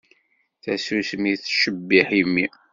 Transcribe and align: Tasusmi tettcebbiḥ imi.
Tasusmi 0.63 1.31
tettcebbiḥ 1.41 2.07
imi. 2.21 2.47